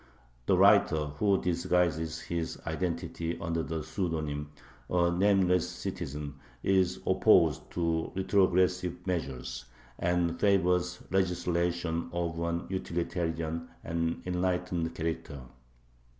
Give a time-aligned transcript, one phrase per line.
[0.47, 4.49] The writer, who disguises his identity under the pseudonym
[4.89, 9.65] "A Nameless Citizen," is opposed to retrogressive measures,
[9.99, 15.41] and favors legislation of an utilitarian and enlightened character.